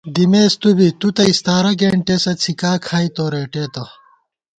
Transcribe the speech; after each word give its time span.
دِمېس 0.15 0.53
تُو 0.61 0.69
بی 0.77 0.87
تُو 0.99 1.07
تہ 1.15 1.23
اَستارہ 1.29 1.71
گېنٹېسہ 1.79 2.33
څھِکا 2.41 2.71
کھائی 2.85 3.09
تو 3.15 3.23
رېٹېتہ 3.33 3.83